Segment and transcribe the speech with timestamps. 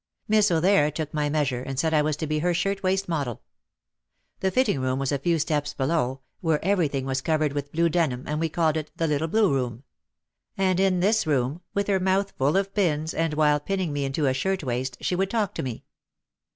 [0.27, 3.43] Miss O'There took my measure and said I was to be her shirt waist model.
[4.39, 8.23] The fitting room was a few steps below, where everything was covered with blue denim
[8.25, 9.83] and we called it the "little blue room.,,
[10.57, 14.25] And in this room, with her mouth full of pins and while pinning me into
[14.25, 15.85] a shirt waist, she would talk to me.